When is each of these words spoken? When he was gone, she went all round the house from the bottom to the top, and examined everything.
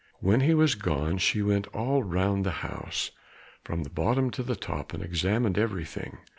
When 0.19 0.41
he 0.41 0.55
was 0.55 0.73
gone, 0.73 1.19
she 1.19 1.43
went 1.43 1.67
all 1.75 2.01
round 2.01 2.43
the 2.43 2.49
house 2.65 3.11
from 3.63 3.83
the 3.83 3.89
bottom 3.91 4.31
to 4.31 4.41
the 4.41 4.55
top, 4.55 4.95
and 4.95 5.03
examined 5.03 5.59
everything. 5.59 6.17